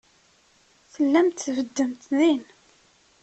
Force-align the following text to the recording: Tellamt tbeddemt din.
Tellamt 0.93 1.43
tbeddemt 1.45 2.03
din. 2.17 2.43